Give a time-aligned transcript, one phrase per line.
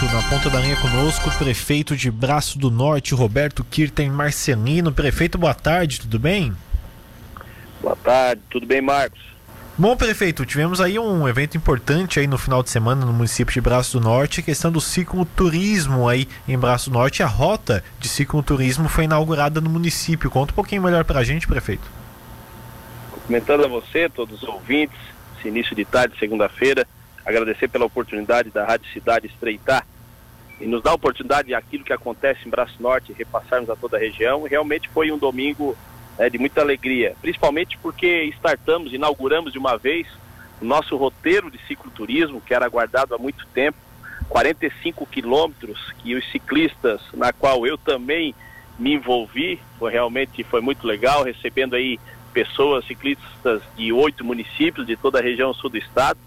[0.00, 0.14] prefeito.
[0.14, 4.92] Na ponta da linha conosco, prefeito de Braço do Norte, Roberto Kirten Marcelino.
[4.92, 6.54] Prefeito, boa tarde, tudo bem?
[7.82, 9.20] Boa tarde, tudo bem, Marcos?
[9.76, 13.60] Bom, prefeito, tivemos aí um evento importante aí no final de semana no município de
[13.60, 17.22] Braço do Norte, a questão do cicloturismo aí em Braço do Norte.
[17.22, 20.30] A rota de cicloturismo foi inaugurada no município.
[20.30, 21.90] Conta um pouquinho melhor pra gente, prefeito.
[23.12, 24.98] Cumprimentando a você, todos os ouvintes,
[25.38, 26.86] esse início de tarde, segunda-feira,
[27.24, 29.86] agradecer pela oportunidade da Rádio Cidade estreitar
[30.60, 33.96] e nos dar a oportunidade de aquilo que acontece em Braço Norte repassarmos a toda
[33.96, 34.42] a região.
[34.42, 35.76] Realmente foi um domingo
[36.18, 40.06] é, de muita alegria, principalmente porque startamos, inauguramos de uma vez
[40.60, 43.78] o nosso roteiro de cicloturismo, que era aguardado há muito tempo,
[44.28, 48.34] 45 quilômetros, que os ciclistas, na qual eu também
[48.78, 51.98] me envolvi, foi realmente foi muito legal, recebendo aí
[52.32, 56.18] pessoas, ciclistas de oito municípios de toda a região sul do estado,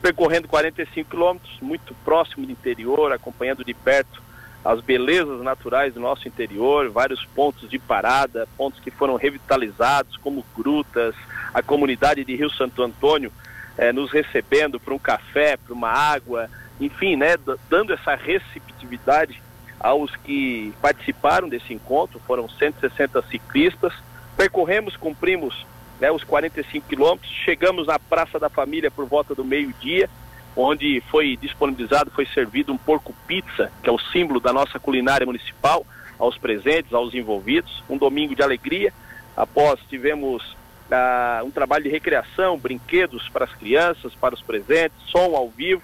[0.00, 4.22] percorrendo 45 quilômetros, muito próximo do interior, acompanhando de perto
[4.64, 10.44] as belezas naturais do nosso interior, vários pontos de parada, pontos que foram revitalizados, como
[10.54, 11.14] grutas,
[11.54, 13.32] a comunidade de Rio Santo Antônio
[13.78, 17.36] eh, nos recebendo para um café, para uma água, enfim, né,
[17.70, 19.40] dando essa receptividade
[19.78, 23.94] aos que participaram desse encontro, foram 160 ciclistas,
[24.36, 25.66] percorremos, cumprimos
[26.00, 30.08] né, os 45 quilômetros, chegamos na Praça da Família por volta do meio-dia,
[30.56, 35.26] onde foi disponibilizado, foi servido um porco pizza, que é o símbolo da nossa culinária
[35.26, 35.84] municipal,
[36.20, 37.82] aos presentes, aos envolvidos.
[37.88, 38.92] Um domingo de alegria.
[39.36, 40.56] Após tivemos
[40.90, 45.82] ah, um trabalho de recreação, brinquedos para as crianças, para os presentes, som ao vivo.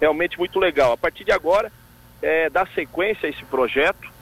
[0.00, 0.92] Realmente muito legal.
[0.92, 1.70] A partir de agora,
[2.22, 4.15] é, dá sequência a esse projeto.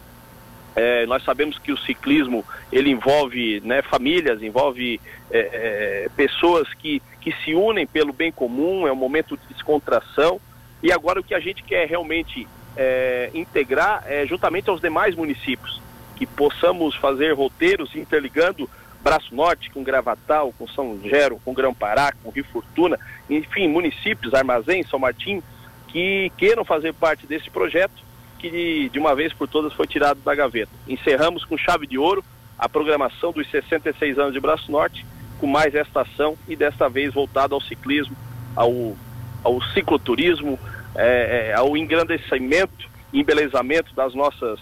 [0.77, 5.01] É, nós sabemos que o ciclismo ele envolve né, famílias, envolve
[5.31, 10.41] é, é, pessoas que, que se unem pelo bem comum, é um momento de descontração.
[10.83, 15.81] E agora o que a gente quer realmente é, integrar é juntamente aos demais municípios,
[16.17, 18.69] que possamos fazer roteiros interligando
[19.01, 22.99] Braço Norte com Gravatal, com São Gero, com Grão Pará, com Rio Fortuna,
[23.31, 25.43] enfim, municípios, Armazém, São Martim,
[25.89, 28.03] que queiram fazer parte desse projeto
[28.51, 30.71] que de uma vez por todas foi tirado da gaveta.
[30.87, 32.25] Encerramos com chave de ouro
[32.59, 35.05] a programação dos 66 anos de Braço Norte,
[35.39, 38.17] com mais esta ação e desta vez voltado ao ciclismo,
[38.55, 38.97] ao,
[39.43, 40.59] ao cicloturismo,
[40.95, 44.61] é, é, ao engrandecimento e embelezamento das nossas,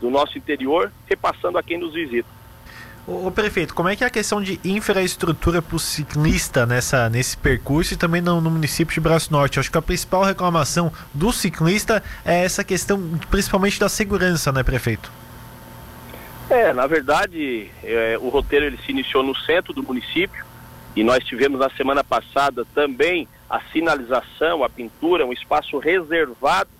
[0.00, 2.28] do nosso interior, repassando a quem nos visita.
[3.06, 7.36] O, prefeito, como é que é a questão de infraestrutura para o ciclista nessa, nesse
[7.36, 9.58] percurso e também no, no, município de Braço Norte?
[9.58, 15.10] Acho que a principal reclamação do ciclista é essa questão, principalmente da segurança, né, prefeito?
[16.48, 20.44] É, na verdade, é, o roteiro ele se iniciou no centro do município
[20.94, 26.70] e nós tivemos na semana passada também a sinalização, a pintura, um espaço reservado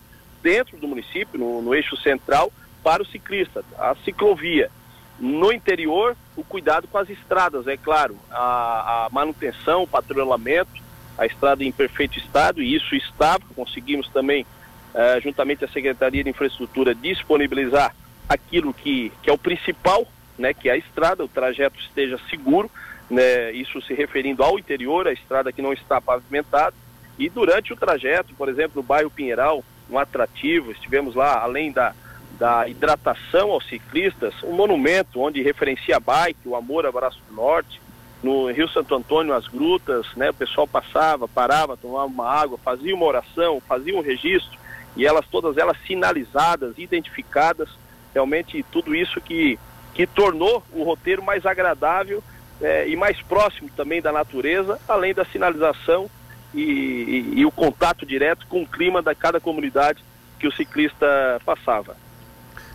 [0.40, 4.70] dentro do município, no, no eixo central, para o ciclista, a ciclovia.
[5.18, 10.82] No interior, o cuidado com as estradas, é claro, a, a manutenção, o patrulhamento,
[11.16, 14.46] a estrada em perfeito estado, e isso está, conseguimos também,
[14.94, 17.94] eh, juntamente à Secretaria de Infraestrutura, disponibilizar
[18.28, 20.06] aquilo que, que é o principal,
[20.38, 22.70] né, que é a estrada, o trajeto esteja seguro,
[23.10, 26.74] né, isso se referindo ao interior, a estrada que não está pavimentada,
[27.18, 31.94] e durante o trajeto, por exemplo, no bairro Pinheiral, um atrativo, estivemos lá, além da,
[32.38, 37.80] da hidratação aos ciclistas, um monumento onde referencia a bike, o amor abraço do norte,
[38.22, 42.94] no Rio Santo Antônio, as grutas, né, o pessoal passava, parava, tomava uma água, fazia
[42.94, 44.58] uma oração, fazia um registro,
[44.96, 47.68] e elas todas elas sinalizadas, identificadas,
[48.14, 49.58] realmente tudo isso que,
[49.94, 52.22] que tornou o roteiro mais agradável
[52.60, 56.08] é, e mais próximo também da natureza, além da sinalização
[56.54, 60.04] e, e, e o contato direto com o clima da cada comunidade
[60.38, 61.96] que o ciclista passava.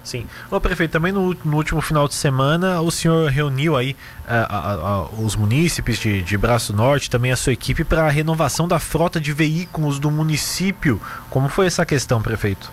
[0.08, 0.26] Sim.
[0.50, 5.36] Ô prefeito, também no, no, último final de semana o senhor reuniu aí uh, os
[5.36, 9.34] munícipes de, de Braço Norte, também a sua equipe, para a renovação da frota de
[9.34, 11.02] veículos do município.
[11.30, 12.72] Como foi essa questão, prefeito?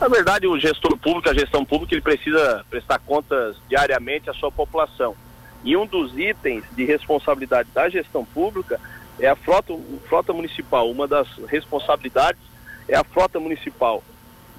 [0.00, 4.52] Na verdade, o gestor público, a gestão pública, ele precisa prestar contas diariamente à sua
[4.52, 5.16] população.
[5.64, 8.78] E um dos itens de responsabilidade da gestão pública
[9.18, 9.74] é a frota,
[10.08, 10.88] frota municipal.
[10.88, 12.40] Uma das responsabilidades
[12.88, 14.04] é a frota municipal.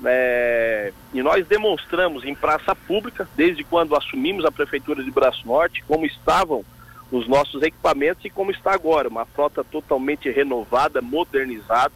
[0.03, 5.83] É, e nós demonstramos em praça pública, desde quando assumimos a Prefeitura de Braço Norte,
[5.87, 6.65] como estavam
[7.11, 11.93] os nossos equipamentos e como está agora, uma frota totalmente renovada, modernizada,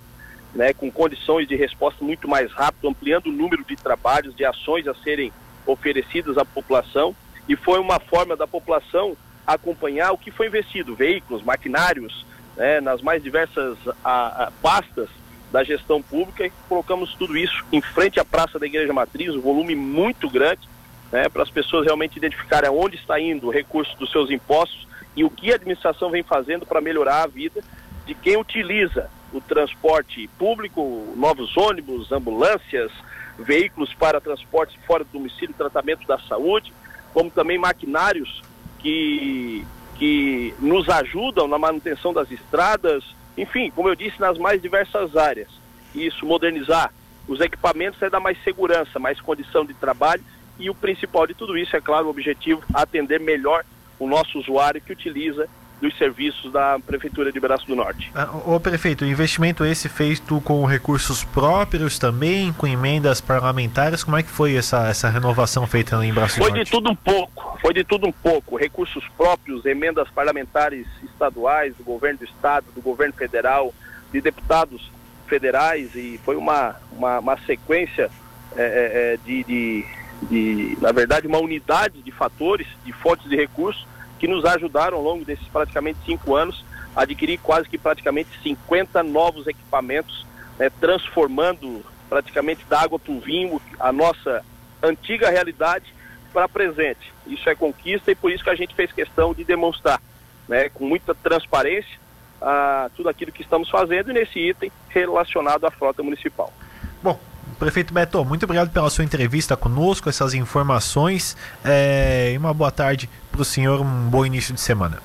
[0.54, 4.88] né, com condições de resposta muito mais rápido, ampliando o número de trabalhos, de ações
[4.88, 5.32] a serem
[5.66, 7.16] oferecidas à população,
[7.48, 9.16] e foi uma forma da população
[9.46, 12.26] acompanhar o que foi investido, veículos, maquinários,
[12.56, 15.10] né, nas mais diversas a, a, pastas
[15.56, 19.40] da gestão pública e colocamos tudo isso em frente à Praça da Igreja Matriz, um
[19.40, 20.68] volume muito grande,
[21.10, 24.86] né, para as pessoas realmente identificarem aonde está indo o recurso dos seus impostos
[25.16, 27.64] e o que a administração vem fazendo para melhorar a vida
[28.06, 32.92] de quem utiliza o transporte público, novos ônibus, ambulâncias,
[33.40, 36.74] veículos para transporte fora do domicílio, tratamento da saúde,
[37.14, 38.42] como também maquinários
[38.80, 39.66] que,
[39.96, 43.06] que nos ajudam na manutenção das estradas,
[43.38, 45.50] enfim, como eu disse, nas mais diversas áreas.
[45.94, 46.92] Isso, modernizar
[47.28, 50.24] os equipamentos é dar mais segurança, mais condição de trabalho
[50.60, 53.66] e o principal de tudo isso, é claro, o objetivo, atender melhor
[54.00, 55.50] o nosso usuário que utiliza
[55.82, 58.12] dos serviços da Prefeitura de Braço do Norte.
[58.46, 64.18] O ah, prefeito, o investimento esse feito com recursos próprios também, com emendas parlamentares, como
[64.18, 66.56] é que foi essa, essa renovação feita em Braço foi do Norte?
[66.56, 71.76] Foi de tudo um pouco, foi de tudo um pouco, recursos próprios, emendas parlamentares estaduais,
[71.76, 73.74] do governo do estado, do governo federal,
[74.12, 74.90] de deputados
[75.28, 78.10] federais e foi uma, uma, uma sequência
[78.56, 79.86] é, é, é de, de,
[80.30, 83.86] de, na verdade, uma unidade de fatores, de fontes de recursos
[84.20, 86.64] que nos ajudaram ao longo desses praticamente cinco anos
[86.96, 90.26] a adquirir quase que praticamente 50 novos equipamentos,
[90.58, 94.44] né, transformando praticamente da água para o vinho a nossa
[94.82, 95.94] antiga realidade
[96.32, 97.14] para presente.
[97.28, 100.02] Isso é conquista e por isso que a gente fez questão de demonstrar,
[100.48, 102.00] né, com muita transparência,
[102.42, 106.54] a, tudo aquilo que estamos fazendo nesse item relacionado à frota municipal.
[107.02, 107.20] Bom,
[107.66, 111.36] Prefeito Beto, muito obrigado pela sua entrevista conosco, essas informações
[111.66, 115.02] é, e uma boa tarde para o senhor, um bom início de semana.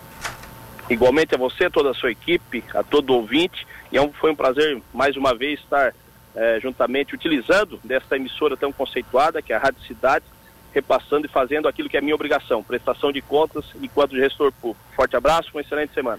[0.91, 4.79] Igualmente a você, toda a sua equipe, a todo ouvinte, e é foi um prazer
[4.93, 5.95] mais uma vez estar
[6.37, 10.27] é, juntamente utilizando desta emissora tão conceituada, que é a Rádio Cidade,
[10.75, 14.85] repassando e fazendo aquilo que é minha obrigação, prestação de contas enquanto gestor público.
[14.95, 16.19] Forte abraço, uma excelente semana.